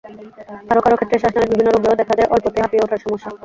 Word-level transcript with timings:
কারও 0.67 0.83
কারও 0.83 0.97
ক্ষেত্রে 0.99 1.21
শ্বাসনালির 1.21 1.51
বিভিন্ন 1.51 1.69
রোগেও 1.71 1.99
দেখা 2.01 2.13
দেয় 2.17 2.31
অল্পতেই 2.33 2.61
হাঁপিয়ে 2.63 2.83
ওঠার 2.83 3.03
সমস্যা। 3.03 3.29